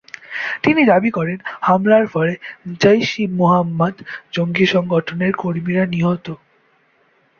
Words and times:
তিনি 0.63 0.81
দাবি 0.85 1.09
করেন, 1.11 1.37
হামলার 1.61 2.05
ফলে 2.07 2.33
জইশ-ই-মুহাম্মদ 2.81 3.95
জঙ্গি 4.33 4.65
সংগঠনের 4.65 5.33
কর্মীরা 5.35 5.83
নিহত। 5.85 6.25